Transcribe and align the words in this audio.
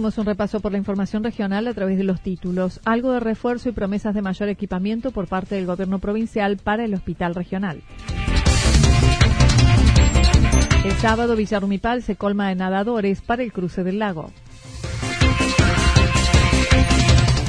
Hacemos 0.00 0.16
un 0.16 0.24
repaso 0.24 0.60
por 0.60 0.72
la 0.72 0.78
información 0.78 1.22
regional 1.22 1.68
a 1.68 1.74
través 1.74 1.98
de 1.98 2.04
los 2.04 2.22
títulos. 2.22 2.80
Algo 2.86 3.12
de 3.12 3.20
refuerzo 3.20 3.68
y 3.68 3.72
promesas 3.72 4.14
de 4.14 4.22
mayor 4.22 4.48
equipamiento 4.48 5.10
por 5.10 5.28
parte 5.28 5.56
del 5.56 5.66
gobierno 5.66 5.98
provincial 5.98 6.56
para 6.56 6.86
el 6.86 6.94
hospital 6.94 7.34
regional. 7.34 7.82
El 10.84 10.92
sábado 10.92 11.36
Villarrumipal 11.36 12.02
se 12.02 12.16
colma 12.16 12.48
de 12.48 12.54
nadadores 12.54 13.20
para 13.20 13.42
el 13.42 13.52
cruce 13.52 13.84
del 13.84 13.98
lago. 13.98 14.30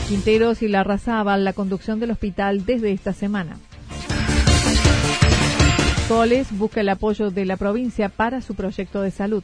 Quinteros 0.10 0.62
y 0.62 0.68
la 0.68 0.84
Razábal 0.84 1.46
la 1.46 1.54
conducción 1.54 2.02
del 2.02 2.12
hospital 2.12 2.66
desde 2.66 2.92
esta 2.92 3.14
semana. 3.14 3.56
Coles 6.10 6.50
busca 6.52 6.82
el 6.82 6.90
apoyo 6.90 7.32
de 7.32 7.46
la 7.46 7.56
provincia 7.56 8.10
para 8.10 8.42
su 8.42 8.56
proyecto 8.56 9.02
de 9.02 9.12
salud. 9.12 9.44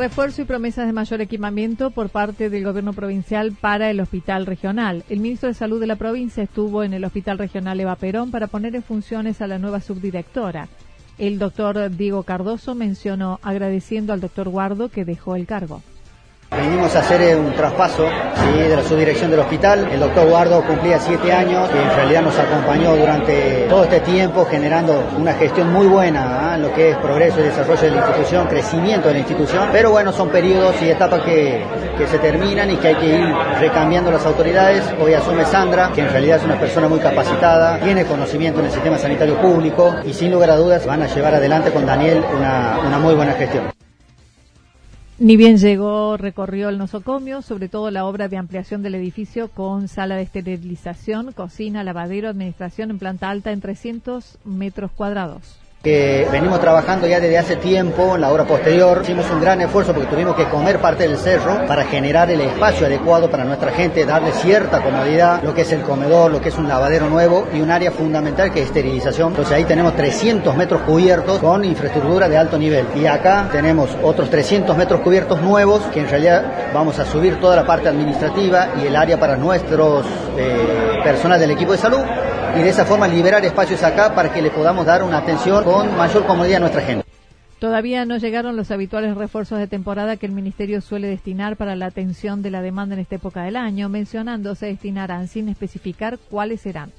Refuerzo 0.00 0.40
y 0.40 0.46
promesas 0.46 0.86
de 0.86 0.94
mayor 0.94 1.20
equipamiento 1.20 1.90
por 1.90 2.08
parte 2.08 2.48
del 2.48 2.64
gobierno 2.64 2.94
provincial 2.94 3.52
para 3.52 3.90
el 3.90 4.00
hospital 4.00 4.46
regional. 4.46 5.04
El 5.10 5.20
ministro 5.20 5.50
de 5.50 5.54
Salud 5.54 5.78
de 5.78 5.86
la 5.86 5.96
provincia 5.96 6.42
estuvo 6.42 6.82
en 6.82 6.94
el 6.94 7.04
hospital 7.04 7.36
regional 7.36 7.78
Eva 7.78 7.96
Perón 7.96 8.30
para 8.30 8.46
poner 8.46 8.74
en 8.74 8.82
funciones 8.82 9.42
a 9.42 9.46
la 9.46 9.58
nueva 9.58 9.82
subdirectora. 9.82 10.68
El 11.18 11.38
doctor 11.38 11.94
Diego 11.94 12.22
Cardoso 12.22 12.74
mencionó 12.74 13.40
agradeciendo 13.42 14.14
al 14.14 14.22
doctor 14.22 14.48
Guardo 14.48 14.88
que 14.88 15.04
dejó 15.04 15.36
el 15.36 15.44
cargo. 15.46 15.82
Venimos 16.56 16.94
a 16.96 16.98
hacer 16.98 17.22
eh, 17.22 17.36
un 17.36 17.54
traspaso 17.54 18.08
de 18.52 18.76
la 18.76 18.82
subdirección 18.82 19.30
del 19.30 19.40
hospital. 19.40 19.88
El 19.92 20.00
doctor 20.00 20.28
Guardo 20.28 20.62
cumplía 20.66 20.98
siete 20.98 21.32
años 21.32 21.70
y 21.72 21.78
en 21.78 21.96
realidad 21.96 22.22
nos 22.22 22.36
acompañó 22.38 22.96
durante 22.96 23.66
todo 23.68 23.84
este 23.84 24.00
tiempo 24.00 24.44
generando 24.44 25.02
una 25.16 25.32
gestión 25.34 25.72
muy 25.72 25.86
buena 25.86 26.20
en 26.20 26.26
¿ah? 26.26 26.58
lo 26.58 26.74
que 26.74 26.90
es 26.90 26.96
progreso 26.96 27.40
y 27.40 27.44
desarrollo 27.44 27.82
de 27.82 27.90
la 27.92 27.96
institución, 27.98 28.46
crecimiento 28.48 29.08
de 29.08 29.14
la 29.14 29.20
institución. 29.20 29.68
Pero 29.70 29.92
bueno, 29.92 30.12
son 30.12 30.28
periodos 30.30 30.74
y 30.82 30.90
etapas 30.90 31.22
que, 31.22 31.64
se 32.10 32.18
terminan 32.18 32.70
y 32.70 32.76
que 32.76 32.88
hay 32.88 32.94
que 32.96 33.06
ir 33.06 33.34
recambiando 33.60 34.10
las 34.10 34.24
autoridades. 34.26 34.82
Hoy 35.00 35.12
asume 35.12 35.44
Sandra, 35.44 35.92
que 35.94 36.00
en 36.00 36.10
realidad 36.10 36.38
es 36.38 36.44
una 36.44 36.58
persona 36.58 36.88
muy 36.88 36.98
capacitada, 36.98 37.78
tiene 37.78 38.04
conocimiento 38.04 38.60
en 38.60 38.66
el 38.66 38.72
sistema 38.72 38.98
sanitario 38.98 39.36
público 39.36 39.94
y 40.04 40.14
sin 40.14 40.32
lugar 40.32 40.50
a 40.50 40.56
dudas 40.56 40.86
van 40.86 41.02
a 41.02 41.06
llevar 41.06 41.34
adelante 41.34 41.70
con 41.70 41.86
Daniel 41.86 42.24
una 42.34 42.98
muy 42.98 43.14
buena 43.14 43.34
gestión. 43.34 43.79
Ni 45.20 45.36
bien 45.36 45.58
llegó, 45.58 46.16
recorrió 46.16 46.70
el 46.70 46.78
nosocomio, 46.78 47.42
sobre 47.42 47.68
todo 47.68 47.90
la 47.90 48.06
obra 48.06 48.28
de 48.28 48.38
ampliación 48.38 48.82
del 48.82 48.94
edificio 48.94 49.50
con 49.50 49.86
sala 49.86 50.16
de 50.16 50.22
esterilización, 50.22 51.32
cocina, 51.32 51.84
lavadero, 51.84 52.30
administración 52.30 52.90
en 52.90 52.98
planta 52.98 53.28
alta 53.28 53.52
en 53.52 53.60
300 53.60 54.38
metros 54.46 54.90
cuadrados 54.92 55.60
que 55.82 56.28
venimos 56.30 56.60
trabajando 56.60 57.06
ya 57.06 57.20
desde 57.20 57.38
hace 57.38 57.56
tiempo 57.56 58.14
en 58.14 58.20
la 58.20 58.30
hora 58.30 58.44
posterior. 58.44 59.00
Hicimos 59.02 59.30
un 59.30 59.40
gran 59.40 59.62
esfuerzo 59.62 59.94
porque 59.94 60.10
tuvimos 60.10 60.36
que 60.36 60.44
comer 60.44 60.78
parte 60.78 61.08
del 61.08 61.16
cerro 61.16 61.66
para 61.66 61.84
generar 61.84 62.30
el 62.30 62.42
espacio 62.42 62.86
adecuado 62.86 63.30
para 63.30 63.44
nuestra 63.44 63.72
gente, 63.72 64.04
darle 64.04 64.32
cierta 64.32 64.82
comodidad, 64.82 65.42
lo 65.42 65.54
que 65.54 65.62
es 65.62 65.72
el 65.72 65.80
comedor, 65.80 66.32
lo 66.32 66.40
que 66.42 66.50
es 66.50 66.58
un 66.58 66.68
lavadero 66.68 67.08
nuevo 67.08 67.48
y 67.54 67.62
un 67.62 67.70
área 67.70 67.90
fundamental 67.92 68.52
que 68.52 68.60
es 68.60 68.66
esterilización. 68.66 69.28
Entonces 69.28 69.54
ahí 69.54 69.64
tenemos 69.64 69.96
300 69.96 70.54
metros 70.54 70.82
cubiertos 70.82 71.38
con 71.38 71.64
infraestructura 71.64 72.28
de 72.28 72.36
alto 72.36 72.58
nivel. 72.58 72.84
Y 72.94 73.06
acá 73.06 73.48
tenemos 73.50 73.96
otros 74.02 74.28
300 74.28 74.76
metros 74.76 75.00
cubiertos 75.00 75.40
nuevos 75.40 75.80
que 75.94 76.00
en 76.00 76.10
realidad 76.10 76.72
vamos 76.74 76.98
a 76.98 77.06
subir 77.06 77.40
toda 77.40 77.56
la 77.56 77.64
parte 77.64 77.88
administrativa 77.88 78.68
y 78.82 78.86
el 78.86 78.94
área 78.94 79.18
para 79.18 79.34
nuestros 79.34 80.04
eh, 80.36 81.00
personal 81.02 81.40
del 81.40 81.52
equipo 81.52 81.72
de 81.72 81.78
salud 81.78 82.04
y 82.58 82.62
de 82.62 82.68
esa 82.68 82.84
forma 82.84 83.06
liberar 83.08 83.44
espacios 83.44 83.82
acá 83.82 84.14
para 84.14 84.32
que 84.32 84.42
le 84.42 84.50
podamos 84.50 84.86
dar 84.86 85.02
una 85.02 85.18
atención 85.18 85.64
con 85.64 85.96
mayor 85.96 86.26
comodidad 86.26 86.56
a 86.56 86.60
nuestra 86.60 86.82
gente. 86.82 87.04
Todavía 87.58 88.06
no 88.06 88.16
llegaron 88.16 88.56
los 88.56 88.70
habituales 88.70 89.14
refuerzos 89.16 89.58
de 89.58 89.66
temporada 89.66 90.16
que 90.16 90.24
el 90.24 90.32
Ministerio 90.32 90.80
suele 90.80 91.08
destinar 91.08 91.56
para 91.56 91.76
la 91.76 91.86
atención 91.86 92.40
de 92.40 92.50
la 92.50 92.62
demanda 92.62 92.94
en 92.94 93.02
esta 93.02 93.16
época 93.16 93.42
del 93.42 93.56
año, 93.56 93.90
mencionando 93.90 94.54
se 94.54 94.66
destinarán 94.66 95.28
sin 95.28 95.50
especificar 95.50 96.18
cuáles 96.30 96.62
serán. 96.62 96.90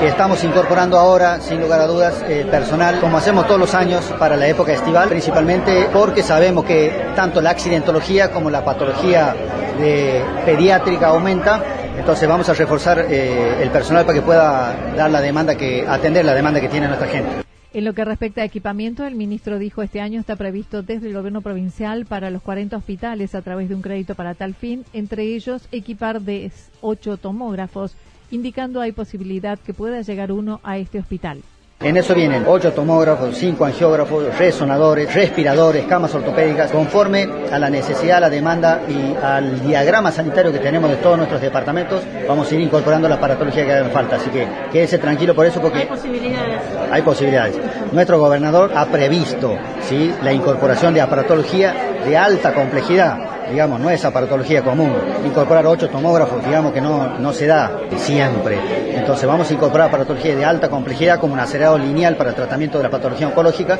Estamos 0.00 0.42
incorporando 0.42 0.98
ahora, 0.98 1.40
sin 1.40 1.60
lugar 1.60 1.80
a 1.80 1.86
dudas, 1.86 2.24
el 2.28 2.48
personal, 2.48 2.98
como 2.98 3.18
hacemos 3.18 3.46
todos 3.46 3.60
los 3.60 3.74
años, 3.74 4.04
para 4.18 4.36
la 4.36 4.48
época 4.48 4.72
estival, 4.72 5.08
principalmente 5.08 5.88
porque 5.92 6.22
sabemos 6.22 6.64
que 6.64 7.12
tanto 7.14 7.40
la 7.40 7.50
accidentología 7.50 8.30
como 8.30 8.50
la 8.50 8.64
patología 8.64 9.34
de 9.78 10.24
pediátrica 10.44 11.08
aumenta 11.08 11.62
entonces 11.98 12.28
vamos 12.28 12.48
a 12.48 12.54
reforzar 12.54 13.06
eh, 13.10 13.62
el 13.62 13.70
personal 13.70 14.04
para 14.04 14.18
que 14.18 14.24
pueda 14.24 14.94
dar 14.96 15.10
la 15.10 15.20
demanda 15.20 15.56
que 15.56 15.86
atender 15.86 16.24
la 16.24 16.34
demanda 16.34 16.60
que 16.60 16.68
tiene 16.68 16.86
nuestra 16.88 17.08
gente. 17.08 17.46
En 17.72 17.84
lo 17.84 17.92
que 17.92 18.04
respecta 18.04 18.40
a 18.40 18.44
equipamiento, 18.44 19.04
el 19.04 19.14
ministro 19.14 19.58
dijo 19.58 19.82
este 19.82 20.00
año 20.00 20.18
está 20.18 20.36
previsto 20.36 20.82
desde 20.82 21.08
el 21.08 21.14
gobierno 21.14 21.42
provincial 21.42 22.06
para 22.06 22.30
los 22.30 22.40
40 22.40 22.76
hospitales 22.76 23.34
a 23.34 23.42
través 23.42 23.68
de 23.68 23.74
un 23.74 23.82
crédito 23.82 24.14
para 24.14 24.34
tal 24.34 24.54
fin, 24.54 24.84
entre 24.94 25.24
ellos 25.24 25.68
equipar 25.72 26.22
de 26.22 26.50
8 26.80 27.18
tomógrafos, 27.18 27.94
indicando 28.30 28.80
hay 28.80 28.92
posibilidad 28.92 29.58
que 29.58 29.74
pueda 29.74 30.00
llegar 30.00 30.32
uno 30.32 30.60
a 30.62 30.78
este 30.78 30.98
hospital. 30.98 31.42
En 31.80 31.94
eso 31.98 32.14
vienen 32.14 32.44
ocho 32.46 32.72
tomógrafos, 32.72 33.36
cinco 33.36 33.66
angiógrafos, 33.66 34.34
resonadores, 34.38 35.14
respiradores, 35.14 35.84
camas 35.84 36.14
ortopédicas, 36.14 36.70
conforme 36.70 37.28
a 37.52 37.58
la 37.58 37.68
necesidad, 37.68 38.18
la 38.18 38.30
demanda 38.30 38.80
y 38.88 39.14
al 39.22 39.60
diagrama 39.60 40.10
sanitario 40.10 40.50
que 40.50 40.58
tenemos 40.58 40.90
de 40.90 40.96
todos 40.96 41.18
nuestros 41.18 41.40
departamentos, 41.40 42.02
vamos 42.26 42.50
a 42.50 42.54
ir 42.54 42.62
incorporando 42.62 43.08
la 43.10 43.16
aparatología 43.16 43.66
que 43.66 43.72
haga 43.72 43.90
falta. 43.90 44.16
Así 44.16 44.30
que 44.30 44.48
quédese 44.72 44.96
tranquilo 44.96 45.34
por 45.34 45.44
eso 45.44 45.60
porque... 45.60 45.80
Hay 45.80 45.86
posibilidades. 45.86 46.60
Hay 46.90 47.02
posibilidades. 47.02 47.56
Nuestro 47.92 48.18
gobernador 48.18 48.72
ha 48.74 48.86
previsto 48.86 49.58
¿sí? 49.86 50.14
la 50.22 50.32
incorporación 50.32 50.94
de 50.94 51.02
aparatología 51.02 51.74
de 52.06 52.16
alta 52.16 52.54
complejidad 52.54 53.35
digamos, 53.50 53.80
no 53.80 53.90
es 53.90 54.04
aparatología 54.04 54.62
común. 54.62 54.92
Incorporar 55.24 55.66
ocho 55.66 55.88
tomógrafos, 55.88 56.44
digamos 56.44 56.72
que 56.72 56.80
no, 56.80 57.18
no 57.18 57.32
se 57.32 57.46
da 57.46 57.80
siempre. 57.96 58.58
Entonces 58.96 59.26
vamos 59.26 59.50
a 59.50 59.54
incorporar 59.54 59.88
aparatología 59.88 60.34
de 60.34 60.44
alta 60.44 60.68
complejidad 60.68 61.20
como 61.20 61.34
un 61.34 61.40
acelerado 61.40 61.78
lineal 61.78 62.16
para 62.16 62.30
el 62.30 62.36
tratamiento 62.36 62.78
de 62.78 62.84
la 62.84 62.90
patología 62.90 63.28
oncológica. 63.28 63.78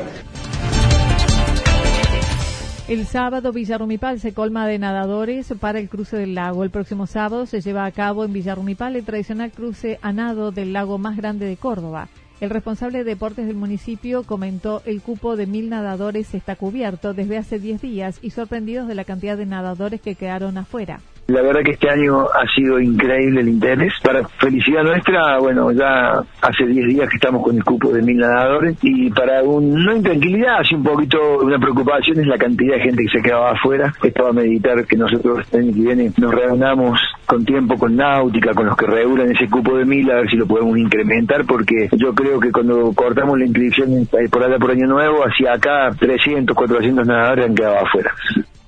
El 2.87 3.05
sábado 3.05 3.51
Villarrumipal 3.51 4.21
se 4.21 4.33
colma 4.33 4.65
de 4.65 4.79
nadadores 4.79 5.53
para 5.59 5.77
el 5.77 5.89
cruce 5.89 6.15
del 6.15 6.35
lago. 6.35 6.63
El 6.63 6.69
próximo 6.69 7.05
sábado 7.05 7.45
se 7.45 7.59
lleva 7.59 7.83
a 7.83 7.91
cabo 7.91 8.23
en 8.23 8.31
Villarrumipal 8.31 8.95
el 8.95 9.03
tradicional 9.03 9.51
cruce 9.51 9.99
a 10.01 10.13
nado 10.13 10.51
del 10.51 10.71
lago 10.71 10.97
más 10.97 11.17
grande 11.17 11.45
de 11.45 11.57
Córdoba. 11.57 12.07
El 12.39 12.51
responsable 12.51 12.99
de 12.99 13.03
deportes 13.03 13.47
del 13.47 13.55
municipio 13.55 14.21
comentó 14.21 14.83
el 14.85 15.01
cupo 15.01 15.35
de 15.35 15.47
mil 15.47 15.69
nadadores 15.69 16.35
está 16.35 16.55
cubierto 16.55 17.15
desde 17.15 17.37
hace 17.37 17.57
10 17.57 17.81
días 17.81 18.19
y 18.21 18.29
sorprendidos 18.29 18.87
de 18.87 18.93
la 18.93 19.05
cantidad 19.05 19.35
de 19.37 19.47
nadadores 19.47 20.01
que 20.01 20.13
quedaron 20.13 20.57
afuera. 20.59 20.99
La 21.27 21.41
verdad 21.41 21.61
que 21.61 21.71
este 21.71 21.89
año 21.89 22.21
ha 22.23 22.47
sido 22.55 22.79
increíble 22.79 23.41
el 23.41 23.49
interés. 23.49 23.93
Para 24.01 24.25
felicidad 24.39 24.81
nuestra, 24.83 25.39
bueno, 25.39 25.73
ya 25.73 26.23
hace 26.41 26.65
10 26.65 26.87
días 26.87 27.09
que 27.09 27.17
estamos 27.17 27.43
con 27.43 27.57
el 27.57 27.65
cupo 27.65 27.91
de 27.91 28.01
mil 28.01 28.17
nadadores 28.17 28.77
y 28.81 29.09
para 29.09 29.43
un, 29.43 29.73
no 29.83 29.93
intranquilidad, 29.93 30.59
así 30.59 30.75
un 30.75 30.83
poquito 30.83 31.39
una 31.39 31.59
preocupación 31.59 32.21
es 32.21 32.27
la 32.27 32.37
cantidad 32.37 32.75
de 32.75 32.81
gente 32.81 33.03
que 33.03 33.17
se 33.17 33.21
quedaba 33.21 33.51
afuera. 33.51 33.93
Estaba 34.01 34.29
a 34.29 34.33
meditar 34.33 34.85
que 34.85 34.95
nosotros 34.95 35.45
el 35.51 35.59
año 35.59 35.73
que 35.73 35.81
viene 35.81 36.11
nos 36.15 36.33
reunamos 36.33 36.97
con 37.25 37.43
tiempo 37.43 37.75
con 37.77 37.97
náutica, 37.97 38.53
con 38.53 38.67
los 38.67 38.77
que 38.77 38.85
regulan 38.85 39.29
ese 39.29 39.49
cupo 39.49 39.77
de 39.77 39.83
mil, 39.83 40.09
a 40.09 40.21
ver 40.21 40.29
si 40.29 40.37
lo 40.37 40.47
podemos 40.47 40.77
incrementar, 40.77 41.45
porque 41.45 41.89
yo 41.97 42.15
creo 42.15 42.39
que 42.39 42.53
cuando 42.53 42.93
cortamos 42.93 43.37
la 43.37 43.45
inscripción 43.45 44.07
por 44.31 44.43
allá 44.43 44.57
por 44.57 44.71
año 44.71 44.87
nuevo, 44.87 45.23
hacia 45.23 45.55
acá 45.55 45.89
300, 45.99 46.55
400 46.55 47.05
nadadores 47.05 47.47
han 47.47 47.55
quedado 47.55 47.85
afuera. 47.85 48.13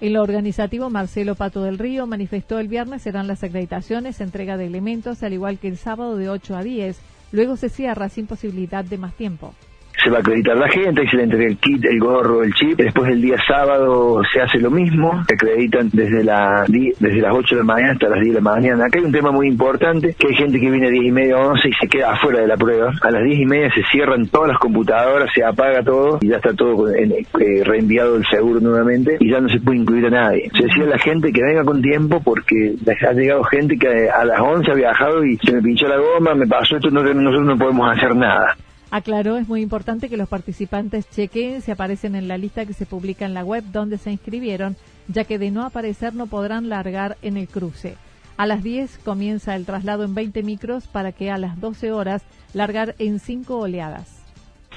El 0.01 0.15
organizativo 0.15 0.89
Marcelo 0.89 1.35
Pato 1.35 1.61
del 1.63 1.77
Río 1.77 2.07
manifestó 2.07 2.57
el 2.57 2.69
viernes 2.69 3.01
serán 3.01 3.27
las 3.27 3.43
acreditaciones, 3.43 4.21
entrega 4.21 4.55
de 4.55 4.65
elementos, 4.65 5.23
al 5.23 5.33
igual 5.33 5.59
que 5.59 5.67
el 5.67 5.77
sábado 5.77 6.15
de 6.15 6.29
8 6.29 6.55
a 6.55 6.63
10. 6.63 6.97
Luego 7.33 7.57
se 7.57 7.67
cierra 7.67 8.07
sin 8.07 8.25
posibilidad 8.25 8.85
de 8.85 8.97
más 8.97 9.13
tiempo 9.13 9.53
se 10.03 10.09
va 10.09 10.17
a 10.17 10.19
acreditar 10.21 10.57
la 10.57 10.69
gente, 10.69 11.01
ahí 11.01 11.07
se 11.07 11.17
le 11.17 11.23
entrega 11.23 11.45
el 11.45 11.57
kit, 11.57 11.85
el 11.85 11.99
gorro, 11.99 12.43
el 12.43 12.53
chip. 12.53 12.77
Después 12.77 13.11
el 13.11 13.21
día 13.21 13.37
sábado 13.47 14.21
se 14.31 14.41
hace 14.41 14.59
lo 14.59 14.71
mismo, 14.71 15.23
se 15.27 15.35
acreditan 15.35 15.89
desde, 15.91 16.23
la, 16.23 16.65
desde 16.67 17.21
las 17.21 17.33
8 17.33 17.55
de 17.55 17.61
la 17.61 17.65
mañana 17.65 17.93
hasta 17.93 18.09
las 18.09 18.19
10 18.19 18.35
de 18.35 18.41
la 18.41 18.49
mañana. 18.49 18.85
Acá 18.85 18.99
hay 18.99 19.05
un 19.05 19.11
tema 19.11 19.31
muy 19.31 19.47
importante, 19.47 20.15
que 20.17 20.27
hay 20.27 20.35
gente 20.35 20.59
que 20.59 20.69
viene 20.69 20.87
a 20.87 20.91
10 20.91 21.05
y 21.05 21.11
media 21.11 21.37
o 21.37 21.51
11 21.51 21.69
y 21.69 21.73
se 21.73 21.87
queda 21.87 22.13
afuera 22.13 22.41
de 22.41 22.47
la 22.47 22.57
prueba. 22.57 22.91
A 23.01 23.11
las 23.11 23.23
10 23.23 23.39
y 23.39 23.45
media 23.45 23.71
se 23.73 23.83
cierran 23.91 24.27
todas 24.27 24.49
las 24.49 24.57
computadoras, 24.59 25.29
se 25.33 25.43
apaga 25.43 25.83
todo 25.83 26.19
y 26.21 26.29
ya 26.29 26.37
está 26.37 26.53
todo 26.53 26.89
eh, 26.89 27.25
reenviado 27.63 28.15
el 28.15 28.25
seguro 28.25 28.59
nuevamente 28.59 29.17
y 29.19 29.31
ya 29.31 29.39
no 29.39 29.49
se 29.49 29.59
puede 29.59 29.79
incluir 29.79 30.05
a 30.07 30.09
nadie. 30.09 30.49
Se 30.57 30.63
decía 30.63 30.83
a 30.83 30.89
la 30.89 30.99
gente 30.99 31.31
que 31.31 31.43
venga 31.43 31.63
con 31.63 31.81
tiempo 31.81 32.21
porque 32.23 32.75
ha 33.07 33.13
llegado 33.13 33.43
gente 33.43 33.77
que 33.77 34.09
a 34.09 34.25
las 34.25 34.39
11 34.39 34.71
ha 34.71 34.75
viajado 34.75 35.25
y 35.25 35.37
se 35.37 35.53
me 35.53 35.61
pinchó 35.61 35.87
la 35.87 35.97
goma, 35.97 36.33
me 36.35 36.47
pasó 36.47 36.75
esto, 36.75 36.89
nosotros 36.89 37.45
no 37.45 37.57
podemos 37.57 37.97
hacer 37.97 38.15
nada. 38.15 38.55
Aclaró, 38.91 39.37
es 39.37 39.47
muy 39.47 39.61
importante 39.61 40.09
que 40.09 40.17
los 40.17 40.27
participantes 40.27 41.07
chequeen 41.09 41.61
si 41.61 41.69
aparecen 41.69 42.15
en 42.15 42.27
la 42.27 42.39
lista 42.39 42.65
que 42.65 42.73
se 42.73 42.87
publica 42.87 43.25
en 43.25 43.35
la 43.35 43.45
web 43.45 43.63
donde 43.71 43.99
se 43.99 44.11
inscribieron, 44.11 44.75
ya 45.07 45.25
que 45.25 45.37
de 45.37 45.51
no 45.51 45.63
aparecer 45.63 46.15
no 46.15 46.25
podrán 46.25 46.69
largar 46.69 47.17
en 47.21 47.37
el 47.37 47.47
cruce. 47.47 47.95
A 48.37 48.47
las 48.47 48.63
10 48.63 48.99
comienza 48.99 49.55
el 49.55 49.65
traslado 49.65 50.03
en 50.05 50.15
20 50.15 50.41
micros 50.41 50.87
para 50.87 51.11
que 51.11 51.29
a 51.29 51.37
las 51.37 51.59
12 51.59 51.91
horas 51.91 52.23
largar 52.53 52.95
en 52.97 53.19
5 53.19 53.57
oleadas. 53.57 54.18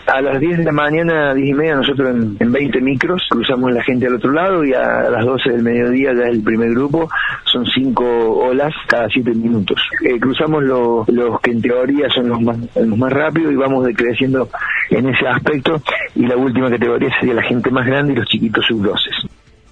A 0.07 0.21
las 0.21 0.41
10 0.41 0.59
de 0.59 0.65
la 0.65 0.73
mañana, 0.73 1.33
10 1.33 1.49
y 1.49 1.55
media, 1.55 1.77
nosotros 1.77 2.11
en, 2.11 2.53
20 2.53 2.81
micros 2.81 3.23
cruzamos 3.31 3.73
la 3.73 3.83
gente 3.85 4.07
al 4.07 4.17
otro 4.17 4.33
lado 4.33 4.65
y 4.65 4.75
a 4.75 5.09
las 5.09 5.25
12 5.25 5.51
del 5.51 5.63
mediodía 5.63 6.13
ya 6.13 6.25
es 6.25 6.35
el 6.35 6.43
primer 6.43 6.71
grupo, 6.71 7.09
son 7.45 7.65
5 7.65 8.05
olas 8.05 8.73
cada 8.89 9.09
7 9.09 9.33
minutos. 9.35 9.81
Eh, 10.05 10.19
cruzamos 10.19 10.65
los 10.65 11.41
que 11.41 11.53
en 11.53 11.63
teoría 11.63 12.09
son 12.11 12.29
los 12.29 12.41
más, 12.41 12.59
los 12.75 12.99
más 12.99 13.13
rápidos 13.13 13.53
y 13.53 13.57
vamos 13.57 13.87
decreciendo 13.87 14.49
en 14.91 15.09
ese 15.09 15.27
aspecto 15.27 15.81
y 16.17 16.27
la 16.27 16.37
última 16.37 16.69
categoría 16.69 17.11
sería 17.21 17.35
la 17.35 17.43
gente 17.43 17.71
más 17.71 17.87
grande 17.87 18.13
y 18.13 18.17
los 18.17 18.27
chiquitos 18.27 18.65
sub-12. 18.67 19.31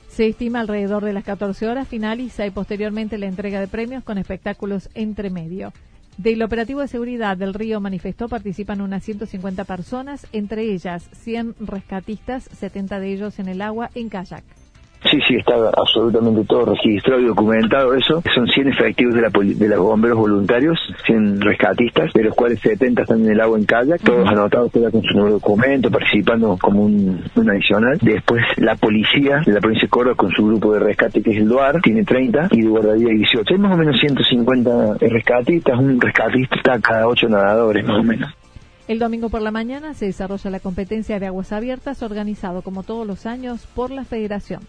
Se 0.09 0.29
estima 0.29 0.61
alrededor 0.61 1.05
de 1.05 1.13
las 1.13 1.25
14 1.25 1.69
horas 1.69 1.89
finaliza 1.89 2.47
y 2.47 2.51
posteriormente 2.51 3.19
la 3.19 3.27
entrega 3.27 3.61
de 3.61 3.69
premios 3.69 4.05
con 4.05 4.19
espectáculos 4.19 4.91
entre 4.95 5.31
medio. 5.31 5.73
Del 6.17 6.43
operativo 6.43 6.81
de 6.81 6.89
seguridad 6.89 7.37
del 7.37 7.55
río 7.55 7.81
manifestó 7.81 8.29
participan 8.29 8.81
unas 8.81 9.05
150 9.05 9.65
personas, 9.65 10.27
entre 10.33 10.63
ellas 10.73 11.09
100 11.13 11.57
rescatistas, 11.61 12.45
70 12.59 13.01
de 13.01 13.13
ellos 13.13 13.39
en 13.39 13.49
el 13.49 13.63
agua 13.63 13.91
en 13.95 14.09
kayak. 14.09 14.45
Sí, 15.09 15.19
sí, 15.27 15.37
está 15.37 15.55
absolutamente 15.77 16.45
todo 16.45 16.67
registrado 16.67 17.21
y 17.21 17.27
documentado 17.27 17.95
eso. 17.95 18.23
Son 18.35 18.47
100 18.47 18.69
efectivos 18.69 19.15
de, 19.15 19.23
la 19.23 19.31
de 19.31 19.69
los 19.69 19.79
bomberos 19.79 20.19
voluntarios, 20.19 20.79
100 21.07 21.41
rescatistas, 21.41 22.13
de 22.13 22.25
los 22.25 22.35
cuales 22.35 22.61
70 22.61 23.03
están 23.03 23.25
en 23.25 23.31
el 23.31 23.41
agua 23.41 23.59
en 23.59 23.65
kayak, 23.65 24.03
todos 24.03 24.29
anotados 24.29 24.71
todos 24.71 24.93
con 24.93 25.03
su 25.03 25.15
nuevo 25.15 25.31
documento, 25.31 25.91
participando 25.91 26.59
como 26.61 26.85
un, 26.85 27.23
adicional. 27.49 27.99
Después 28.03 28.45
la 28.59 28.77
policía 28.77 29.43
de 29.47 29.53
la 29.53 29.61
provincia 29.61 29.87
de 29.87 29.91
Córdoba 29.91 30.17
con 30.17 30.31
su 30.33 30.47
grupo 30.47 30.75
de 30.75 30.81
rescate 30.81 31.23
que 31.23 31.31
es 31.31 31.39
el 31.39 31.49
DUAR, 31.49 31.81
tiene 31.81 32.05
30 32.05 32.49
y 32.51 32.63
de 32.63 32.69
guardaría 32.69 33.09
18. 33.09 33.55
Hay 33.55 33.59
más 33.59 33.75
o 33.75 33.77
menos 33.79 33.99
150 33.99 34.99
rescatistas, 35.01 35.79
un 35.79 36.01
rescatista 36.01 36.79
cada 36.81 37.09
8 37.09 37.29
nadadores 37.29 37.87
más 37.87 37.99
o 37.99 38.03
menos. 38.03 38.31
El 38.87 38.99
domingo 38.99 39.29
por 39.29 39.41
la 39.41 39.53
mañana 39.53 39.95
se 39.95 40.07
desarrolla 40.07 40.51
la 40.51 40.59
competencia 40.59 41.21
de 41.21 41.27
aguas 41.27 41.53
abiertas 41.53 42.03
organizado 42.03 42.63
como 42.63 42.83
todos 42.83 43.07
los 43.07 43.25
años 43.25 43.67
por 43.73 43.93
la 43.93 44.05
Federación. 44.05 44.63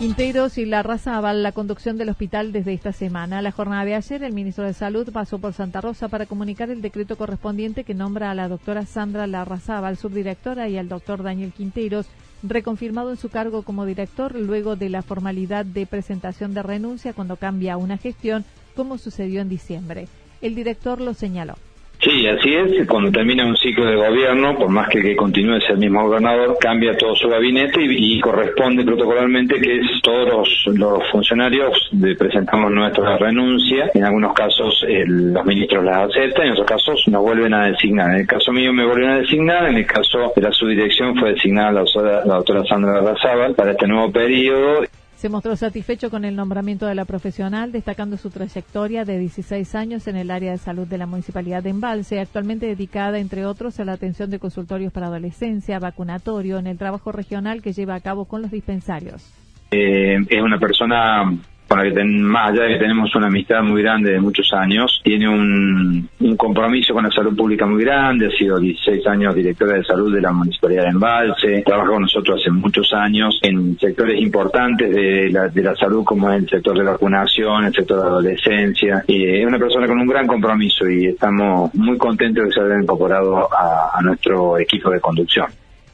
Quinteros 0.00 0.56
y 0.56 0.64
la 0.64 0.82
Razábal, 0.82 1.42
la 1.42 1.52
conducción 1.52 1.98
del 1.98 2.08
hospital 2.08 2.52
desde 2.52 2.72
esta 2.72 2.90
semana. 2.90 3.42
La 3.42 3.52
jornada 3.52 3.84
de 3.84 3.94
ayer, 3.94 4.22
el 4.22 4.32
ministro 4.32 4.64
de 4.64 4.72
Salud 4.72 5.12
pasó 5.12 5.38
por 5.38 5.52
Santa 5.52 5.82
Rosa 5.82 6.08
para 6.08 6.24
comunicar 6.24 6.70
el 6.70 6.80
decreto 6.80 7.16
correspondiente 7.16 7.84
que 7.84 7.92
nombra 7.92 8.30
a 8.30 8.34
la 8.34 8.48
doctora 8.48 8.86
Sandra 8.86 9.26
Larrazábal, 9.26 9.98
subdirectora, 9.98 10.70
y 10.70 10.78
al 10.78 10.88
doctor 10.88 11.22
Daniel 11.22 11.52
Quinteros, 11.52 12.06
reconfirmado 12.42 13.10
en 13.10 13.18
su 13.18 13.28
cargo 13.28 13.62
como 13.62 13.84
director 13.84 14.34
luego 14.34 14.74
de 14.74 14.88
la 14.88 15.02
formalidad 15.02 15.66
de 15.66 15.84
presentación 15.84 16.54
de 16.54 16.62
renuncia 16.62 17.12
cuando 17.12 17.36
cambia 17.36 17.76
una 17.76 17.98
gestión, 17.98 18.46
como 18.74 18.96
sucedió 18.96 19.42
en 19.42 19.50
diciembre. 19.50 20.08
El 20.40 20.54
director 20.54 20.98
lo 20.98 21.12
señaló. 21.12 21.56
Sí, 22.02 22.26
así 22.26 22.54
es. 22.54 22.86
Cuando 22.86 23.10
termina 23.10 23.44
un 23.44 23.56
ciclo 23.56 23.84
de 23.84 23.96
gobierno, 23.96 24.56
por 24.56 24.70
más 24.70 24.88
que, 24.88 25.14
continúe 25.14 25.56
ese 25.56 25.74
mismo 25.74 26.02
gobernador, 26.04 26.56
cambia 26.58 26.96
todo 26.96 27.14
su 27.14 27.28
gabinete 27.28 27.78
y, 27.82 28.18
corresponde 28.20 28.84
protocolarmente 28.84 29.60
que 29.60 29.80
todos 30.02 30.64
los, 30.66 31.10
funcionarios 31.10 31.90
presentamos 32.18 32.70
nuestra 32.70 33.18
renuncia. 33.18 33.90
En 33.92 34.04
algunos 34.04 34.32
casos 34.32 34.82
los 35.06 35.44
ministros 35.44 35.84
las 35.84 36.08
aceptan, 36.08 36.46
en 36.46 36.52
otros 36.52 36.66
casos 36.66 37.04
nos 37.08 37.22
vuelven 37.22 37.52
a 37.52 37.66
designar. 37.66 38.12
En 38.12 38.20
el 38.20 38.26
caso 38.26 38.50
mío 38.50 38.72
me 38.72 38.86
vuelven 38.86 39.10
a 39.10 39.18
designar, 39.18 39.68
en 39.68 39.76
el 39.76 39.86
caso 39.86 40.32
de 40.34 40.42
la 40.42 40.52
subdirección 40.52 41.16
fue 41.16 41.34
designada 41.34 41.72
la 41.72 42.34
doctora 42.36 42.64
Sandra 42.64 43.00
Razábal 43.00 43.54
para 43.54 43.72
este 43.72 43.86
nuevo 43.86 44.10
periodo. 44.10 44.84
Se 45.20 45.28
mostró 45.28 45.54
satisfecho 45.54 46.08
con 46.08 46.24
el 46.24 46.34
nombramiento 46.34 46.86
de 46.86 46.94
la 46.94 47.04
profesional, 47.04 47.72
destacando 47.72 48.16
su 48.16 48.30
trayectoria 48.30 49.04
de 49.04 49.18
16 49.18 49.74
años 49.74 50.06
en 50.06 50.16
el 50.16 50.30
área 50.30 50.52
de 50.52 50.56
salud 50.56 50.86
de 50.86 50.96
la 50.96 51.04
Municipalidad 51.04 51.62
de 51.62 51.68
Embalse, 51.68 52.20
actualmente 52.20 52.64
dedicada, 52.64 53.18
entre 53.18 53.44
otros, 53.44 53.78
a 53.78 53.84
la 53.84 53.92
atención 53.92 54.30
de 54.30 54.38
consultorios 54.38 54.94
para 54.94 55.08
adolescencia, 55.08 55.78
vacunatorio, 55.78 56.56
en 56.56 56.66
el 56.66 56.78
trabajo 56.78 57.12
regional 57.12 57.60
que 57.60 57.74
lleva 57.74 57.96
a 57.96 58.00
cabo 58.00 58.24
con 58.24 58.40
los 58.40 58.50
dispensarios. 58.50 59.30
Eh, 59.70 60.16
es 60.26 60.42
una 60.42 60.58
persona 60.58 61.38
con 61.70 61.78
la 61.78 61.84
que 61.84 62.04
más 62.04 62.50
allá 62.50 62.64
de 62.64 62.72
que 62.72 62.80
tenemos 62.80 63.14
una 63.14 63.28
amistad 63.28 63.62
muy 63.62 63.80
grande 63.80 64.10
de 64.10 64.20
muchos 64.20 64.52
años, 64.52 65.00
tiene 65.04 65.28
un, 65.28 66.08
compromiso 66.36 66.92
con 66.94 67.04
la 67.04 67.10
salud 67.12 67.36
pública 67.36 67.64
muy 67.64 67.84
grande, 67.84 68.26
ha 68.26 68.30
sido 68.30 68.58
16 68.58 69.06
años 69.06 69.36
directora 69.36 69.74
de 69.76 69.84
salud 69.84 70.12
de 70.12 70.20
la 70.20 70.32
Municipalidad 70.32 70.84
de 70.84 70.88
Embalse, 70.88 71.62
trabaja 71.64 71.90
con 71.90 72.02
nosotros 72.02 72.40
hace 72.40 72.50
muchos 72.50 72.92
años 72.92 73.38
en 73.42 73.78
sectores 73.78 74.20
importantes 74.20 74.92
de 74.92 75.30
la, 75.30 75.46
de 75.48 75.62
la 75.62 75.76
salud 75.76 76.02
como 76.02 76.32
el 76.32 76.48
sector 76.48 76.76
de 76.76 76.82
vacunación, 76.82 77.66
el 77.66 77.72
sector 77.72 78.02
de 78.02 78.08
adolescencia, 78.08 79.04
y 79.06 79.24
es 79.24 79.46
una 79.46 79.58
persona 79.58 79.86
con 79.86 80.00
un 80.00 80.08
gran 80.08 80.26
compromiso 80.26 80.88
y 80.88 81.06
estamos 81.06 81.72
muy 81.74 81.96
contentos 81.96 82.42
de 82.42 82.48
que 82.48 82.54
se 82.54 82.60
haya 82.62 82.82
incorporado 82.82 83.48
a 83.52 84.00
nuestro 84.02 84.58
equipo 84.58 84.90
de 84.90 84.98
conducción. 84.98 85.46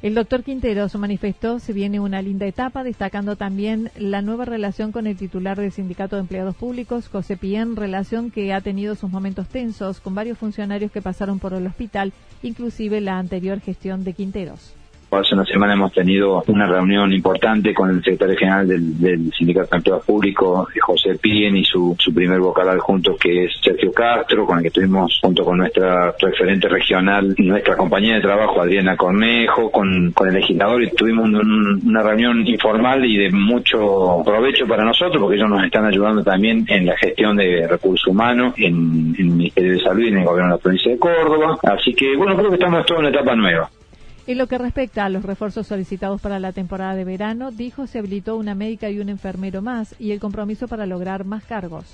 El 0.07 0.15
doctor 0.15 0.45
Quinteros 0.45 0.95
manifestó 0.95 1.59
se 1.59 1.73
viene 1.73 1.99
una 1.99 2.23
linda 2.23 2.47
etapa, 2.47 2.85
destacando 2.85 3.35
también 3.35 3.91
la 3.97 4.23
nueva 4.23 4.45
relación 4.45 4.93
con 4.93 5.09
el 5.09 5.17
titular 5.17 5.59
del 5.59 5.73
Sindicato 5.73 6.15
de 6.15 6.23
Empleados 6.23 6.55
Públicos, 6.55 7.09
José 7.09 7.37
Pien, 7.37 7.75
relación 7.75 8.31
que 8.31 8.53
ha 8.53 8.61
tenido 8.61 8.95
sus 8.95 9.11
momentos 9.11 9.49
tensos 9.49 9.99
con 9.99 10.15
varios 10.15 10.39
funcionarios 10.39 10.93
que 10.93 11.03
pasaron 11.03 11.41
por 11.41 11.55
el 11.55 11.67
hospital, 11.67 12.13
inclusive 12.45 13.01
la 13.01 13.19
anterior 13.19 13.59
gestión 13.59 14.05
de 14.05 14.13
Quinteros. 14.13 14.77
Hace 15.11 15.35
una 15.35 15.45
semana 15.45 15.75
hemos 15.75 15.93
tenido 15.93 16.43
una 16.49 16.67
reunión 16.67 17.13
importante 17.13 17.73
con 17.73 17.91
el 17.91 18.03
secretario 18.03 18.37
general 18.37 18.69
del, 18.69 19.33
Sindicato 19.33 19.71
de 19.71 19.77
Empleados 19.77 20.05
Públicos, 20.05 20.69
José 20.81 21.17
Pien, 21.21 21.57
y 21.57 21.65
su, 21.65 21.97
su 21.99 22.13
primer 22.13 22.41
vocal 22.41 22.69
adjunto, 22.69 23.17
que 23.17 23.45
es 23.45 23.53
Sergio 23.63 23.93
Castro, 23.93 24.45
con 24.45 24.59
el 24.59 24.63
que 24.63 24.69
estuvimos 24.69 25.19
junto 25.23 25.45
con 25.45 25.59
nuestra 25.59 26.13
referente 26.21 26.69
regional, 26.69 27.35
nuestra 27.39 27.77
compañía 27.77 28.17
de 28.17 28.21
trabajo, 28.21 28.61
Adriana 28.61 28.97
Cornejo, 28.97 29.71
con, 29.71 30.11
con 30.13 30.29
el 30.29 30.35
legislador, 30.35 30.83
y 30.83 30.91
tuvimos 30.91 31.29
una 31.29 32.03
reunión 32.03 32.47
informal 32.47 33.05
y 33.05 33.17
de 33.17 33.31
mucho 33.31 34.23
provecho 34.25 34.67
para 34.67 34.85
nosotros, 34.85 35.19
porque 35.21 35.37
ellos 35.37 35.49
nos 35.49 35.65
están 35.65 35.87
ayudando 35.87 36.25
también 36.25 36.65
en 36.69 36.85
la 36.85 36.97
gestión 36.97 37.37
de 37.37 37.67
recursos 37.69 38.07
humanos, 38.09 38.55
en, 38.57 39.15
en 39.17 39.27
el 39.27 39.37
Ministerio 39.37 39.73
de 39.73 39.81
Salud 39.81 40.03
y 40.03 40.09
en 40.09 40.19
el 40.19 40.25
Gobierno 40.25 40.53
de 40.53 40.57
la 40.57 40.63
provincia 40.63 40.93
de 40.93 40.99
Córdoba. 40.99 41.59
Así 41.63 41.95
que, 41.95 42.17
bueno, 42.17 42.37
creo 42.37 42.49
que 42.51 42.57
estamos 42.57 42.85
todos 42.85 43.01
en 43.01 43.07
una 43.07 43.17
etapa 43.17 43.37
nueva. 43.37 43.71
En 44.27 44.39
lo 44.39 44.49
que 44.49 44.59
respecta 44.59 45.05
a 45.05 45.09
los 45.09 45.23
refuerzos 45.23 45.69
solicitados 45.69 46.21
para 46.21 46.41
la 46.41 46.51
temporada 46.51 46.97
de 46.97 47.05
verano, 47.05 47.53
dijo 47.53 47.87
se 47.87 48.01
habilitó 48.01 48.37
una 48.37 48.57
médica 48.57 48.91
y 48.91 48.99
un 48.99 49.09
enfermero 49.09 49.63
más 49.63 49.95
y 50.01 50.11
el 50.11 50.19
compromiso 50.19 50.67
para 50.67 50.85
lograr 50.85 51.25
más 51.25 51.45
cargos. 51.45 51.85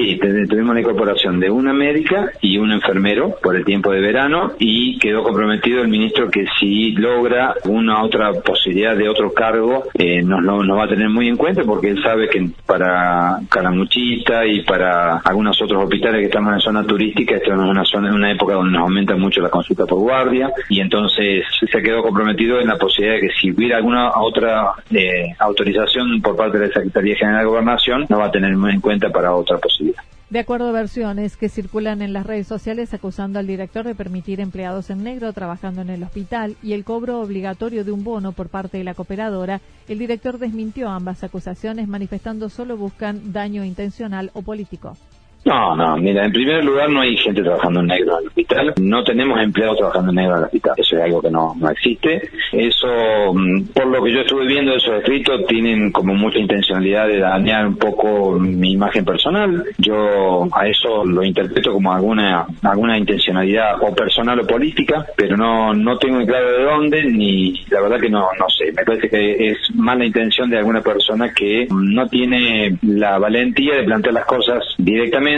Sí, 0.00 0.18
tuvimos 0.48 0.74
la 0.74 0.80
incorporación 0.80 1.38
de 1.40 1.50
una 1.50 1.74
médica 1.74 2.32
y 2.40 2.56
un 2.56 2.72
enfermero 2.72 3.36
por 3.42 3.54
el 3.54 3.66
tiempo 3.66 3.92
de 3.92 4.00
verano 4.00 4.52
y 4.58 4.98
quedó 4.98 5.22
comprometido 5.22 5.82
el 5.82 5.88
ministro 5.88 6.30
que 6.30 6.46
si 6.58 6.92
logra 6.92 7.54
una 7.66 8.02
otra 8.02 8.32
posibilidad 8.32 8.96
de 8.96 9.10
otro 9.10 9.34
cargo 9.34 9.84
eh, 9.92 10.22
nos, 10.22 10.42
nos 10.42 10.78
va 10.78 10.84
a 10.84 10.88
tener 10.88 11.10
muy 11.10 11.28
en 11.28 11.36
cuenta 11.36 11.64
porque 11.64 11.90
él 11.90 12.02
sabe 12.02 12.30
que 12.30 12.48
para 12.64 13.40
Calamuchita 13.50 14.46
y 14.46 14.62
para 14.62 15.18
algunos 15.18 15.60
otros 15.60 15.84
hospitales 15.84 16.20
que 16.20 16.26
estamos 16.28 16.54
en 16.54 16.60
zona 16.60 16.86
turística, 16.86 17.36
esto 17.36 17.52
es 17.52 17.58
una 17.58 17.84
zona, 17.84 18.14
una 18.14 18.32
época 18.32 18.54
donde 18.54 18.72
nos 18.72 18.80
aumenta 18.80 19.14
mucho 19.16 19.42
la 19.42 19.50
consulta 19.50 19.84
por 19.84 19.98
guardia 19.98 20.50
y 20.70 20.80
entonces 20.80 21.44
se 21.70 21.82
quedó 21.82 22.02
comprometido 22.02 22.58
en 22.58 22.68
la 22.68 22.78
posibilidad 22.78 23.16
de 23.16 23.28
que 23.28 23.34
si 23.38 23.50
hubiera 23.50 23.76
alguna 23.76 24.12
otra 24.16 24.72
eh, 24.94 25.34
autorización 25.38 26.22
por 26.22 26.36
parte 26.36 26.58
de 26.58 26.68
la 26.68 26.72
Secretaría 26.72 27.16
General 27.16 27.40
de 27.40 27.50
Gobernación, 27.50 28.06
nos 28.08 28.18
va 28.18 28.26
a 28.28 28.30
tener 28.30 28.56
muy 28.56 28.72
en 28.72 28.80
cuenta 28.80 29.10
para 29.10 29.34
otra 29.34 29.58
posibilidad. 29.58 29.89
De 30.30 30.38
acuerdo 30.38 30.68
a 30.68 30.72
versiones 30.72 31.36
que 31.36 31.48
circulan 31.48 32.02
en 32.02 32.12
las 32.12 32.24
redes 32.24 32.46
sociales 32.46 32.94
acusando 32.94 33.40
al 33.40 33.48
director 33.48 33.84
de 33.84 33.96
permitir 33.96 34.38
empleados 34.40 34.88
en 34.88 35.02
negro 35.02 35.32
trabajando 35.32 35.82
en 35.82 35.90
el 35.90 36.04
hospital 36.04 36.56
y 36.62 36.72
el 36.72 36.84
cobro 36.84 37.20
obligatorio 37.20 37.84
de 37.84 37.90
un 37.90 38.04
bono 38.04 38.30
por 38.30 38.48
parte 38.48 38.78
de 38.78 38.84
la 38.84 38.94
cooperadora, 38.94 39.60
el 39.88 39.98
director 39.98 40.38
desmintió 40.38 40.88
ambas 40.88 41.24
acusaciones 41.24 41.88
manifestando 41.88 42.48
solo 42.48 42.76
buscan 42.76 43.32
daño 43.32 43.64
intencional 43.64 44.30
o 44.32 44.42
político. 44.42 44.96
No, 45.44 45.74
no, 45.74 45.96
mira, 45.96 46.26
en 46.26 46.32
primer 46.32 46.62
lugar 46.62 46.90
no 46.90 47.00
hay 47.00 47.16
gente 47.16 47.42
trabajando 47.42 47.80
en 47.80 47.86
negro 47.86 48.12
en 48.12 48.22
el 48.22 48.28
hospital, 48.28 48.74
no 48.78 49.02
tenemos 49.02 49.40
empleados 49.40 49.78
trabajando 49.78 50.10
en 50.10 50.16
negro 50.16 50.32
en 50.32 50.38
el 50.40 50.44
hospital, 50.44 50.74
eso 50.76 50.96
es 50.96 51.02
algo 51.02 51.22
que 51.22 51.30
no, 51.30 51.54
no 51.58 51.70
existe. 51.70 52.30
Eso, 52.52 53.32
mm, 53.32 53.68
por 53.72 53.86
lo 53.86 54.02
que 54.02 54.12
yo 54.12 54.20
estuve 54.20 54.46
viendo 54.46 54.72
de 54.72 54.76
esos 54.76 54.96
escritos, 54.96 55.46
tienen 55.46 55.92
como 55.92 56.14
mucha 56.14 56.38
intencionalidad 56.38 57.08
de 57.08 57.20
dañar 57.20 57.66
un 57.66 57.76
poco 57.76 58.38
mi 58.38 58.72
imagen 58.72 59.04
personal. 59.04 59.64
Yo 59.78 60.46
a 60.52 60.68
eso 60.68 61.04
lo 61.06 61.22
interpreto 61.22 61.72
como 61.72 61.92
alguna 61.92 62.46
alguna 62.62 62.98
intencionalidad 62.98 63.82
o 63.82 63.94
personal 63.94 64.40
o 64.40 64.46
política, 64.46 65.06
pero 65.16 65.38
no 65.38 65.72
no 65.72 65.96
tengo 65.96 66.20
en 66.20 66.26
claro 66.26 66.52
de 66.52 66.64
dónde, 66.64 67.04
ni 67.04 67.64
la 67.70 67.80
verdad 67.80 67.98
que 67.98 68.10
no, 68.10 68.28
no 68.38 68.46
sé. 68.50 68.72
Me 68.72 68.84
parece 68.84 69.08
que 69.08 69.48
es 69.48 69.58
más 69.74 69.96
la 69.96 70.04
intención 70.04 70.50
de 70.50 70.58
alguna 70.58 70.82
persona 70.82 71.32
que 71.32 71.66
no 71.70 72.06
tiene 72.08 72.76
la 72.82 73.18
valentía 73.18 73.76
de 73.76 73.84
plantear 73.84 74.14
las 74.14 74.26
cosas 74.26 74.62
directamente 74.76 75.29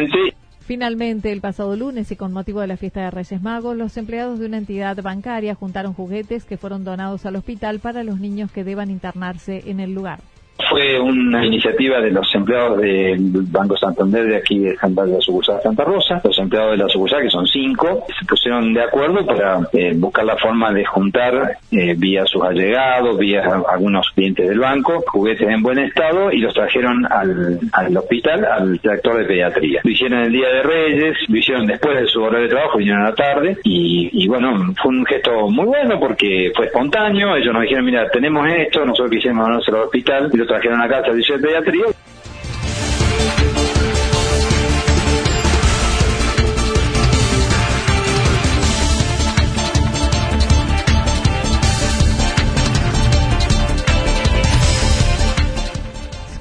Finalmente, 0.61 1.33
el 1.33 1.41
pasado 1.41 1.77
lunes 1.77 2.11
y 2.13 2.17
con 2.17 2.33
motivo 2.33 2.61
de 2.61 2.67
la 2.67 2.77
fiesta 2.77 3.03
de 3.03 3.11
Reyes 3.11 3.43
Magos, 3.43 3.77
los 3.77 3.97
empleados 3.97 4.39
de 4.39 4.47
una 4.47 4.59
entidad 4.59 4.97
bancaria 5.03 5.55
juntaron 5.55 5.93
juguetes 5.93 6.45
que 6.45 6.57
fueron 6.57 6.85
donados 6.85 7.27
al 7.27 7.37
hospital 7.37 7.81
para 7.81 8.05
los 8.05 8.21
niños 8.21 8.53
que 8.53 8.65
deban 8.65 8.91
internarse 8.91 9.65
en 9.67 9.81
el 9.81 9.93
lugar 9.93 10.21
fue 10.69 10.99
una 11.01 11.45
iniciativa 11.45 12.01
de 12.01 12.11
los 12.11 12.33
empleados 12.35 12.81
del 12.81 13.19
Banco 13.51 13.77
Santander 13.77 14.27
de 14.27 14.37
aquí 14.37 14.59
de 14.59 14.77
Santa, 14.77 15.05
de 15.05 15.13
la 15.13 15.21
sucursal 15.21 15.61
Santa 15.63 15.85
Rosa, 15.85 16.21
los 16.23 16.39
empleados 16.39 16.73
de 16.73 16.77
la 16.79 16.89
sucursal, 16.89 17.23
que 17.23 17.31
son 17.31 17.47
cinco, 17.47 18.05
se 18.19 18.25
pusieron 18.27 18.73
de 18.73 18.83
acuerdo 18.83 19.25
para 19.27 19.61
eh, 19.73 19.93
buscar 19.97 20.25
la 20.25 20.37
forma 20.37 20.73
de 20.73 20.85
juntar 20.85 21.59
eh, 21.71 21.95
vía 21.97 22.25
sus 22.27 22.43
allegados, 22.43 23.19
vía 23.19 23.43
algunos 23.69 24.11
clientes 24.15 24.49
del 24.49 24.59
banco, 24.59 25.03
juguetes 25.07 25.49
en 25.49 25.63
buen 25.63 25.79
estado 25.79 26.31
y 26.31 26.39
los 26.39 26.55
trajeron 26.55 27.07
al, 27.11 27.59
al 27.73 27.97
hospital, 27.97 28.45
al 28.45 28.81
tractor 28.81 29.19
de 29.19 29.25
pediatría. 29.25 29.81
Lo 29.85 29.91
hicieron 29.91 30.21
el 30.21 30.33
Día 30.33 30.49
de 30.49 30.63
Reyes, 30.63 31.17
lo 31.29 31.37
hicieron 31.37 31.67
después 31.67 31.99
de 32.01 32.07
su 32.07 32.23
hora 32.23 32.39
de 32.41 32.49
trabajo, 32.49 32.79
vinieron 32.79 33.03
a 33.03 33.11
la 33.11 33.15
tarde 33.15 33.57
y, 33.65 34.11
y 34.13 34.29
bueno, 34.29 34.73
fue 34.81 34.91
un 34.91 35.05
gesto 35.07 35.49
muy 35.49 35.67
bueno 35.67 35.99
porque 35.99 36.53
fue 36.55 36.67
espontáneo, 36.67 37.37
ellos 37.37 37.53
nos 37.53 37.63
dijeron, 37.63 37.85
mira, 37.85 38.09
tenemos 38.11 38.47
esto, 38.49 38.85
nosotros 38.85 39.11
quisimos 39.11 39.47
mandárselo 39.47 39.79
al 39.79 39.85
hospital 39.85 40.31
y 40.33 40.39
lo 40.43 40.49
trajeron 40.49 40.81
a 40.81 40.89
casa 40.89 41.13
de 41.13 41.39
pediatría. 41.39 41.85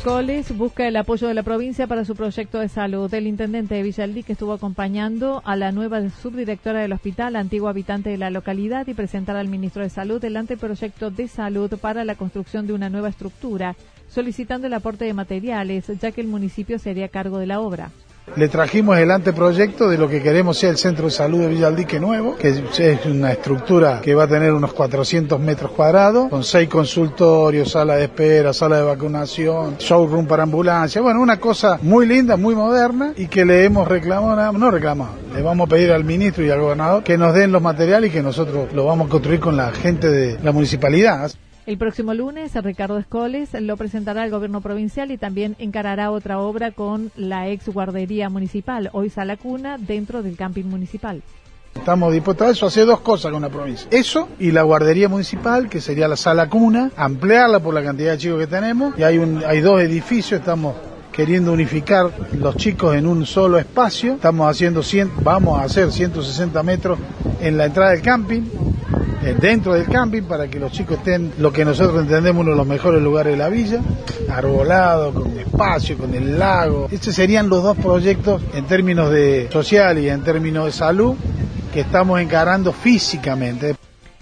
Coles 0.04 0.58
busca 0.58 0.88
el 0.88 0.96
apoyo 0.96 1.28
de 1.28 1.36
la 1.36 1.44
provincia 1.44 1.86
para 1.86 2.06
su 2.06 2.16
proyecto 2.16 2.60
de 2.60 2.70
salud. 2.70 3.14
El 3.14 3.28
intendente 3.28 3.76
de 3.76 3.84
Villaldi 3.84 4.24
que 4.24 4.34
estuvo 4.34 4.54
acompañando 4.54 5.44
a 5.46 5.56
la 5.56 5.72
nueva 5.72 6.10
subdirectora 6.10 6.80
del 6.80 6.94
hospital, 6.94 7.36
antiguo 7.36 7.70
habitante 7.70 8.10
de 8.10 8.18
la 8.18 8.32
localidad, 8.32 8.88
y 8.88 8.96
presentar 8.96 9.36
al 9.36 9.48
ministro 9.48 9.84
de 9.84 9.92
Salud 9.92 10.24
el 10.26 10.38
anteproyecto 10.38 11.12
de 11.12 11.28
salud 11.28 11.72
para 11.80 12.04
la 12.04 12.16
construcción 12.16 12.66
de 12.66 12.74
una 12.74 12.90
nueva 12.90 13.10
estructura 13.10 13.76
solicitando 14.10 14.68
el 14.68 14.74
aporte 14.74 15.06
de 15.06 15.14
materiales, 15.14 15.86
ya 15.88 16.12
que 16.12 16.22
el 16.22 16.28
municipio 16.28 16.80
sería 16.80 17.08
cargo 17.08 17.38
de 17.38 17.46
la 17.46 17.62
obra. 17.62 17.92
Le 18.36 18.48
trajimos 18.48 18.98
el 18.98 19.12
anteproyecto 19.12 19.90
de 19.90 19.98
lo 19.98 20.08
que 20.08 20.22
queremos 20.22 20.58
sea 20.58 20.70
el 20.70 20.78
centro 20.78 21.06
de 21.06 21.12
salud 21.12 21.40
de 21.40 21.48
Villaldique 21.48 22.00
Nuevo, 22.00 22.38
que 22.38 22.50
es 22.50 23.06
una 23.06 23.34
estructura 23.34 24.00
que 24.02 24.16
va 24.16 24.24
a 24.24 24.28
tener 24.28 24.54
unos 24.54 24.72
400 24.74 25.38
metros 25.40 25.72
cuadrados, 25.72 26.30
con 26.30 26.44
seis 26.44 26.70
consultorios, 26.70 27.72
sala 27.72 27.96
de 27.96 28.06
espera, 28.06 28.54
sala 28.54 28.78
de 28.78 28.84
vacunación, 28.84 29.76
showroom 29.78 30.28
para 30.28 30.44
ambulancia, 30.44 31.02
bueno, 31.02 31.22
una 31.22 31.42
cosa 31.42 31.78
muy 31.82 32.06
linda, 32.06 32.38
muy 32.38 32.56
moderna 32.56 33.14
y 33.18 33.28
que 33.28 33.44
le 33.44 33.66
hemos 33.66 33.86
reclamado, 33.88 34.54
no 34.54 34.72
reclamado, 34.72 35.16
le 35.36 35.42
vamos 35.42 35.68
a 35.68 35.70
pedir 35.70 35.92
al 35.92 36.06
ministro 36.06 36.46
y 36.46 36.50
al 36.50 36.62
gobernador 36.62 37.04
que 37.04 37.18
nos 37.18 37.34
den 37.34 37.52
los 37.52 37.62
materiales 37.62 38.12
y 38.12 38.14
que 38.14 38.24
nosotros 38.24 38.72
lo 38.74 38.86
vamos 38.86 39.08
a 39.08 39.12
construir 39.12 39.42
con 39.42 39.58
la 39.58 39.72
gente 39.72 40.10
de 40.10 40.38
la 40.42 40.54
municipalidad. 40.54 41.32
El 41.72 41.78
próximo 41.78 42.14
lunes, 42.14 42.54
Ricardo 42.54 42.98
Escoles 42.98 43.54
lo 43.54 43.78
presentará 43.78 44.24
al 44.24 44.30
gobierno 44.30 44.60
provincial 44.60 45.10
y 45.10 45.18
también 45.18 45.56
encarará 45.58 46.12
otra 46.12 46.38
obra 46.42 46.72
con 46.72 47.14
la 47.16 47.48
ex 47.48 47.70
guardería 47.70 48.28
municipal, 48.28 48.90
hoy 48.92 49.10
Sala 49.10 49.38
Cuna, 49.38 49.78
dentro 49.78 50.22
del 50.22 50.36
camping 50.36 50.66
municipal. 50.66 51.24
Estamos 51.74 52.12
dispuestos 52.12 52.46
a 52.46 52.52
eso, 52.52 52.66
hacer 52.66 52.86
dos 52.86 53.00
cosas 53.00 53.32
con 53.32 53.42
la 53.42 53.48
provincia. 53.48 53.88
Eso 53.90 54.28
y 54.38 54.52
la 54.52 54.64
guardería 54.64 55.08
municipal, 55.08 55.70
que 55.70 55.80
sería 55.80 56.10
la 56.10 56.18
sala 56.18 56.50
cuna, 56.50 56.92
ampliarla 56.98 57.62
por 57.62 57.74
la 57.74 57.82
cantidad 57.82 58.12
de 58.12 58.18
chicos 58.18 58.40
que 58.40 58.48
tenemos. 58.48 58.94
Y 59.00 59.04
hay, 59.04 59.18
un, 59.18 59.42
hay 59.48 59.62
dos 59.62 59.80
edificios, 59.80 60.42
estamos 60.42 60.76
queriendo 61.14 61.54
unificar 61.54 62.12
los 62.38 62.58
chicos 62.58 62.98
en 62.98 63.08
un 63.08 63.26
solo 63.26 63.58
espacio. 63.58 64.16
Estamos 64.16 64.52
haciendo 64.52 64.84
100, 64.84 65.24
vamos 65.24 65.58
a 65.58 65.64
hacer 65.64 65.90
160 65.90 66.64
metros 66.64 67.00
en 67.40 67.58
la 67.58 67.68
entrada 67.68 67.92
del 67.92 68.02
camping 68.02 68.42
dentro 69.40 69.74
del 69.74 69.86
camping 69.86 70.24
para 70.24 70.48
que 70.48 70.60
los 70.60 70.72
chicos 70.72 70.98
estén 70.98 71.32
lo 71.38 71.54
que 71.54 71.64
nosotros 71.64 72.02
entendemos 72.02 72.42
uno 72.42 72.52
de 72.52 72.58
los 72.58 72.68
mejores 72.68 73.02
lugares 73.02 73.34
de 73.34 73.38
la 73.38 73.50
villa, 73.50 73.82
arbolado, 74.30 75.14
con 75.14 75.38
espacio, 75.40 75.98
con 75.98 76.14
el 76.14 76.40
lago. 76.40 76.88
Estos 76.92 77.16
serían 77.16 77.50
los 77.50 77.64
dos 77.64 77.78
proyectos 77.78 78.42
en 78.54 78.66
términos 78.66 79.12
de 79.12 79.48
social 79.52 80.00
y 80.00 80.10
en 80.10 80.24
términos 80.24 80.66
de 80.66 80.72
salud 80.72 81.16
que 81.72 81.82
estamos 81.82 82.20
encarando 82.20 82.72
físicamente. 82.72 83.76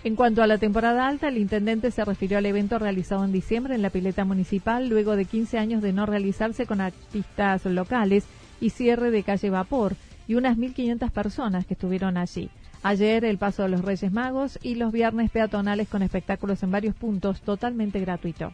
En 0.03 0.15
cuanto 0.15 0.41
a 0.41 0.48
la 0.48 0.58
temporada 0.58 1.08
alta, 1.08 1.27
el 1.27 1.38
intendente 1.38 1.91
se 1.91 2.06
refirió 2.06 2.38
al 2.38 2.46
evento 2.46 2.79
realizado 2.79 3.25
en 3.25 3.34
diciembre 3.34 3.75
en 3.75 3.82
la 3.82 3.89
pileta 3.89 4.24
municipal, 4.24 4.88
luego 4.88 5.15
de 5.15 5.25
15 5.25 5.58
años 5.58 5.82
de 5.82 5.91
no 5.91 6.06
realizarse 6.06 6.65
con 6.65 6.79
artistas 6.79 7.65
locales 7.65 8.24
y 8.62 8.70
cierre 8.70 9.12
de 9.12 9.24
calle 9.24 9.50
Vapor, 9.50 9.96
y 10.27 10.36
unas 10.36 10.58
1.500 10.58 11.12
personas 11.12 11.65
que 11.65 11.74
estuvieron 11.74 12.15
allí. 12.15 12.50
Ayer 12.82 13.26
el 13.26 13.38
paso 13.38 13.64
de 13.64 13.70
los 13.70 13.82
Reyes 13.82 14.12
Magos 14.12 14.58
y 14.62 14.76
los 14.76 14.92
viernes 14.92 15.32
peatonales 15.32 15.90
con 15.90 16.02
espectáculos 16.02 16.64
en 16.64 16.72
varios 16.72 16.96
puntos 16.96 17.42
totalmente 17.42 18.00
gratuito. 18.00 18.54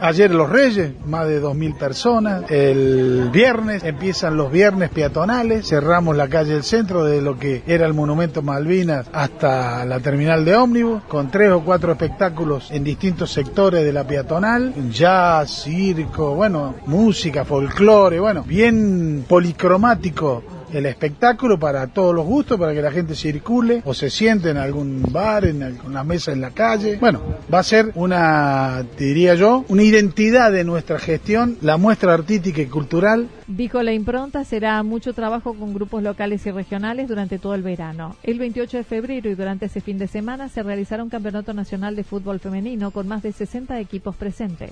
Ayer 0.00 0.34
los 0.34 0.48
Reyes, 0.48 0.92
más 1.06 1.28
de 1.28 1.42
2.000 1.42 1.76
personas. 1.76 2.50
El 2.50 3.28
viernes 3.30 3.84
empiezan 3.84 4.36
los 4.36 4.50
viernes 4.50 4.90
peatonales. 4.90 5.68
Cerramos 5.68 6.16
la 6.16 6.28
calle 6.28 6.54
del 6.54 6.64
centro 6.64 7.04
de 7.04 7.20
lo 7.22 7.38
que 7.38 7.62
era 7.66 7.86
el 7.86 7.94
Monumento 7.94 8.42
Malvinas 8.42 9.06
hasta 9.12 9.84
la 9.84 10.00
terminal 10.00 10.44
de 10.44 10.56
ómnibus, 10.56 11.02
con 11.04 11.30
tres 11.30 11.50
o 11.52 11.60
cuatro 11.60 11.92
espectáculos 11.92 12.70
en 12.70 12.84
distintos 12.84 13.30
sectores 13.30 13.84
de 13.84 13.92
la 13.92 14.04
peatonal. 14.04 14.72
Jazz, 14.90 15.64
circo, 15.64 16.34
bueno, 16.34 16.74
música, 16.86 17.44
folclore, 17.44 18.18
bueno, 18.18 18.42
bien 18.42 19.24
policromático 19.28 20.42
el 20.72 20.86
espectáculo 20.86 21.58
para 21.58 21.86
todos 21.88 22.14
los 22.14 22.26
gustos, 22.26 22.58
para 22.58 22.72
que 22.72 22.82
la 22.82 22.90
gente 22.90 23.14
circule 23.14 23.82
o 23.84 23.94
se 23.94 24.10
siente 24.10 24.50
en 24.50 24.56
algún 24.56 25.02
bar, 25.10 25.44
en 25.44 25.62
alguna 25.62 26.04
mesa 26.04 26.32
en 26.32 26.40
la 26.40 26.50
calle. 26.50 26.98
Bueno, 27.00 27.20
va 27.52 27.60
a 27.60 27.62
ser 27.62 27.92
una, 27.94 28.84
diría 28.98 29.34
yo, 29.34 29.64
una 29.68 29.82
identidad 29.82 30.52
de 30.52 30.64
nuestra 30.64 30.98
gestión, 30.98 31.58
la 31.60 31.76
muestra 31.76 32.14
artística 32.14 32.60
y 32.62 32.66
cultural. 32.66 33.28
Dijo 33.46 33.82
la 33.82 33.92
impronta, 33.92 34.44
será 34.44 34.82
mucho 34.82 35.12
trabajo 35.12 35.54
con 35.54 35.74
grupos 35.74 36.02
locales 36.02 36.46
y 36.46 36.50
regionales 36.50 37.08
durante 37.08 37.38
todo 37.38 37.54
el 37.54 37.62
verano. 37.62 38.16
El 38.22 38.38
28 38.38 38.78
de 38.78 38.84
febrero 38.84 39.30
y 39.30 39.34
durante 39.34 39.66
ese 39.66 39.80
fin 39.80 39.98
de 39.98 40.06
semana 40.06 40.48
se 40.48 40.62
realizará 40.62 41.02
un 41.02 41.10
campeonato 41.10 41.52
nacional 41.52 41.96
de 41.96 42.04
fútbol 42.04 42.40
femenino 42.40 42.90
con 42.90 43.08
más 43.08 43.22
de 43.22 43.32
60 43.32 43.78
equipos 43.80 44.16
presentes. 44.16 44.70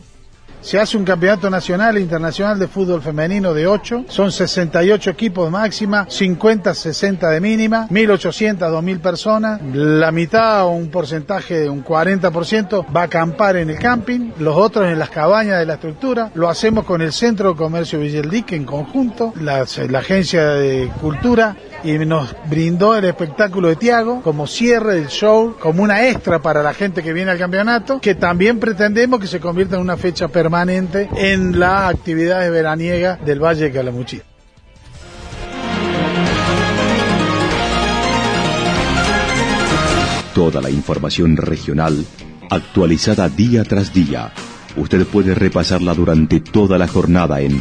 Se 0.61 0.79
hace 0.79 0.97
un 0.97 1.05
campeonato 1.05 1.49
nacional 1.49 1.97
e 1.97 2.01
internacional 2.01 2.59
de 2.59 2.69
fútbol 2.69 3.01
femenino 3.01 3.55
de 3.55 3.67
8, 3.67 4.05
son 4.09 4.31
68 4.31 5.11
equipos 5.11 5.51
máxima, 5.51 6.07
50, 6.09 6.75
60 6.75 7.31
de 7.31 7.41
mínima, 7.41 7.89
1.800, 7.89 8.59
2.000 8.59 9.01
personas, 9.01 9.61
la 9.73 10.13
mitad 10.13 10.67
o 10.67 10.71
un 10.71 10.91
porcentaje 10.91 11.61
de 11.61 11.71
un 11.71 11.83
40% 11.83 12.87
va 12.95 13.03
a 13.03 13.05
acampar 13.05 13.57
en 13.57 13.71
el 13.71 13.79
camping, 13.79 14.33
los 14.39 14.57
otros 14.57 14.87
en 14.87 14.99
las 14.99 15.11
cabañas 15.11 15.59
de 15.59 15.67
la 15.67 15.75
estructura, 15.75 16.31
lo 16.35 16.49
hacemos 16.49 16.85
con 16.85 17.01
el 17.01 17.13
Centro 17.13 17.53
de 17.53 17.57
Comercio 17.57 17.99
Villaldique 17.99 18.55
en 18.55 18.65
conjunto, 18.65 19.33
la 19.41 19.63
Agencia 19.99 20.51
de 20.51 20.91
Cultura 21.01 21.57
y 21.85 21.99
nos 21.99 22.35
brindó 22.49 22.97
el 22.97 23.05
espectáculo 23.05 23.69
de 23.69 23.77
Tiago 23.77 24.23
como 24.23 24.47
cierre 24.47 24.97
del 24.97 25.09
show, 25.09 25.57
como 25.59 25.83
una 25.83 26.09
extra 26.09 26.41
para 26.41 26.63
la 26.63 26.75
gente 26.75 27.03
que 27.03 27.13
viene 27.13 27.31
al 27.31 27.39
campeonato, 27.39 28.01
que 28.01 28.15
también 28.15 28.59
pretendemos 28.59 29.21
que 29.21 29.27
se 29.27 29.41
convierta 29.41 29.77
en 29.77 29.83
una 29.83 29.97
fecha 29.97 30.29
permanente 30.29 31.09
en 31.17 31.59
la 31.59 31.89
actividad 31.89 32.51
veraniega 32.51 33.17
del 33.17 33.43
Valle 33.43 33.65
de 33.65 33.73
Calamuchí. 33.73 34.21
Toda 40.35 40.61
la 40.61 40.71
información 40.71 41.37
regional 41.37 42.05
actualizada 42.51 43.29
día 43.29 43.65
tras 43.65 43.93
día. 43.93 44.33
Usted 44.77 45.07
puede 45.07 45.35
repasarla 45.35 45.95
durante 45.95 46.41
toda 46.41 46.79
la 46.79 46.87
jornada 46.87 47.41
en 47.41 47.61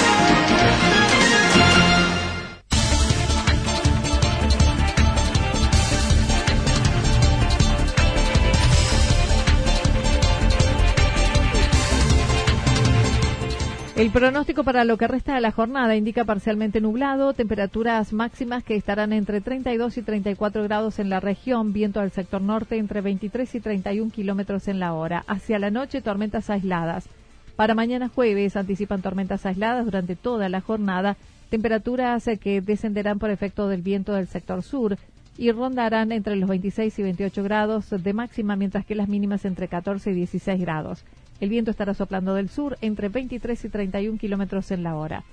El 14.01 14.09
pronóstico 14.09 14.63
para 14.63 14.83
lo 14.83 14.97
que 14.97 15.07
resta 15.07 15.35
de 15.35 15.41
la 15.41 15.51
jornada 15.51 15.95
indica 15.95 16.25
parcialmente 16.25 16.81
nublado, 16.81 17.33
temperaturas 17.33 18.13
máximas 18.13 18.63
que 18.63 18.75
estarán 18.75 19.13
entre 19.13 19.41
32 19.41 19.95
y 19.95 20.01
34 20.01 20.63
grados 20.63 20.97
en 20.97 21.11
la 21.11 21.19
región, 21.19 21.71
viento 21.71 21.99
al 21.99 22.09
sector 22.09 22.41
norte 22.41 22.79
entre 22.79 23.01
23 23.01 23.53
y 23.53 23.59
31 23.59 24.09
kilómetros 24.09 24.67
en 24.67 24.79
la 24.79 24.95
hora. 24.95 25.23
Hacia 25.27 25.59
la 25.59 25.69
noche, 25.69 26.01
tormentas 26.01 26.49
aisladas. 26.49 27.07
Para 27.55 27.75
mañana 27.75 28.09
jueves 28.09 28.55
anticipan 28.55 29.03
tormentas 29.03 29.45
aisladas 29.45 29.85
durante 29.85 30.15
toda 30.15 30.49
la 30.49 30.61
jornada, 30.61 31.15
temperaturas 31.51 32.27
que 32.41 32.59
descenderán 32.59 33.19
por 33.19 33.29
efecto 33.29 33.67
del 33.67 33.83
viento 33.83 34.13
del 34.13 34.27
sector 34.27 34.63
sur 34.63 34.97
y 35.37 35.51
rondarán 35.51 36.11
entre 36.11 36.37
los 36.37 36.49
26 36.49 36.97
y 36.97 37.03
28 37.03 37.43
grados 37.43 37.91
de 37.91 38.13
máxima, 38.13 38.55
mientras 38.55 38.83
que 38.83 38.95
las 38.95 39.09
mínimas 39.09 39.45
entre 39.45 39.67
14 39.67 40.09
y 40.09 40.15
16 40.15 40.59
grados. 40.59 41.03
El 41.41 41.49
viento 41.49 41.71
estará 41.71 41.95
soplando 41.95 42.35
del 42.35 42.49
sur 42.49 42.77
entre 42.81 43.09
23 43.09 43.65
y 43.65 43.69
31 43.69 44.17
kilómetros 44.19 44.69
en 44.69 44.83
la 44.83 44.95
hora. 44.95 45.23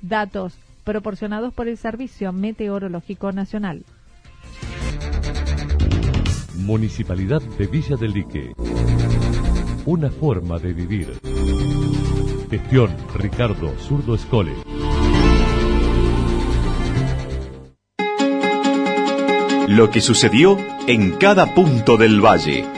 Datos 0.00 0.58
proporcionados 0.82 1.52
por 1.52 1.68
el 1.68 1.76
Servicio 1.76 2.32
Meteorológico 2.32 3.32
Nacional. 3.32 3.84
Municipalidad 6.56 7.42
de 7.42 7.66
Villa 7.66 7.96
del 7.96 8.12
Lique. 8.12 8.52
Una 9.84 10.10
forma 10.10 10.58
de 10.58 10.72
vivir. 10.72 11.20
Gestión 12.50 12.90
Ricardo 13.14 13.76
Zurdo 13.78 14.14
Escole. 14.14 14.54
Lo 19.68 19.90
que 19.90 20.00
sucedió 20.00 20.56
en 20.86 21.18
cada 21.18 21.54
punto 21.54 21.98
del 21.98 22.24
valle. 22.24 22.77